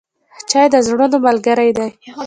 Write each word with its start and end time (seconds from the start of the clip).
چای 0.49 0.67
د 0.73 0.75
زړونو 0.87 1.17
ملګری 1.25 1.71
دی. 1.77 1.89